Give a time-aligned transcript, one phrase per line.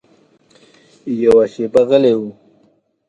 [1.23, 2.21] یوه شېبه غلی و.